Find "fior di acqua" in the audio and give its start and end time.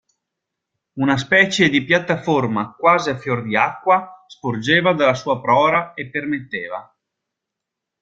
3.19-4.23